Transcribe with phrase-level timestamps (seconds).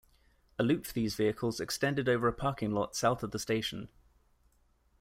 [0.57, 3.87] A loop for these vehicles extended over a parking lot south of the station.